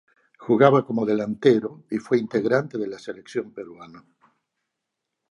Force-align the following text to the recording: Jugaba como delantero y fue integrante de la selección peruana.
Jugaba 0.39 0.83
como 0.83 1.05
delantero 1.05 1.83
y 1.91 1.99
fue 1.99 2.17
integrante 2.17 2.79
de 2.79 2.87
la 2.87 2.97
selección 2.97 3.51
peruana. 3.53 4.03